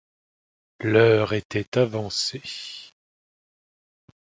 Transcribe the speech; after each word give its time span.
L’heure 0.79 1.33
était 1.33 1.77
avancée. 1.77 2.41